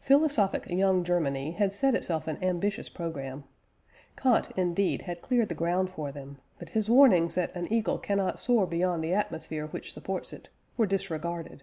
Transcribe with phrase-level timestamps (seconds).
[0.00, 3.44] Philosophic young Germany had set itself an ambitious programme.
[4.16, 8.40] Kant, indeed, had cleared the ground for them, but his warnings that an eagle cannot
[8.40, 11.62] soar beyond the atmosphere which supports it, were disregarded.